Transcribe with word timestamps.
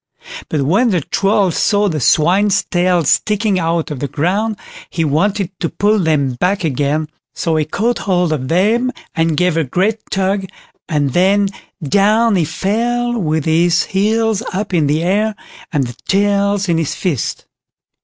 But 0.49 0.63
when 0.63 0.89
the 0.89 1.01
Troll 1.01 1.51
saw 1.51 1.87
the 1.87 1.99
swine's 1.99 2.63
tails 2.63 3.07
sticking 3.07 3.59
out 3.59 3.91
of 3.91 3.99
the 3.99 4.07
ground 4.07 4.57
he 4.89 5.05
wanted 5.05 5.51
to 5.59 5.69
pull 5.69 5.99
them 5.99 6.33
back 6.39 6.63
again, 6.63 7.07
so 7.35 7.55
he 7.55 7.65
caught 7.65 7.99
hold 7.99 8.33
of 8.33 8.47
them 8.47 8.91
and 9.13 9.37
gave 9.37 9.57
a 9.57 9.63
great 9.63 9.99
tug, 10.09 10.47
and 10.89 11.13
then 11.13 11.49
down 11.87 12.35
he 12.35 12.45
fell 12.45 13.15
with 13.19 13.45
his 13.45 13.83
heels 13.83 14.41
up 14.51 14.73
in 14.73 14.87
the 14.87 15.03
air, 15.03 15.35
and 15.71 15.85
the 15.85 15.97
tails 16.07 16.67
in 16.67 16.79
his 16.79 16.95
fist." 16.95 17.45